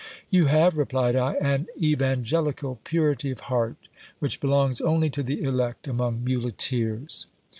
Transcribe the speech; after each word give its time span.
You 0.31 0.47
have, 0.47 0.79
replied 0.79 1.15
I, 1.15 1.33
an 1.35 1.67
evangelical 1.79 2.79
purity 2.83 3.29
of 3.29 3.41
heart 3.51 3.75
which 4.17 4.41
belongs 4.41 4.81
only 4.81 5.11
to 5.11 5.21
the 5.21 5.43
elect 5.43 5.87
among 5.87 6.23
muleteers. 6.23 7.27